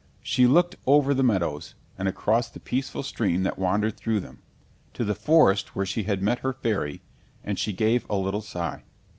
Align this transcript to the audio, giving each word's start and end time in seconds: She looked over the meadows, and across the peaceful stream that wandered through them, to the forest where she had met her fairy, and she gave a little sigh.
She 0.23 0.47
looked 0.47 0.77
over 0.87 1.13
the 1.13 1.21
meadows, 1.21 1.75
and 1.95 2.07
across 2.07 2.49
the 2.49 2.59
peaceful 2.59 3.03
stream 3.03 3.43
that 3.43 3.59
wandered 3.59 3.97
through 3.97 4.21
them, 4.21 4.39
to 4.95 5.05
the 5.05 5.13
forest 5.13 5.75
where 5.75 5.85
she 5.85 6.05
had 6.05 6.23
met 6.23 6.39
her 6.39 6.53
fairy, 6.53 7.03
and 7.43 7.59
she 7.59 7.71
gave 7.71 8.09
a 8.09 8.15
little 8.15 8.41
sigh. 8.41 8.81